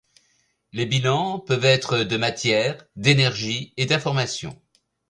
Les 0.73 0.87
bilans 0.87 1.37
peuvent 1.37 1.63
être 1.63 1.99
de 1.99 2.17
matière, 2.17 2.87
d’énergie 2.95 3.71
et 3.77 3.85
d’information. 3.85 4.59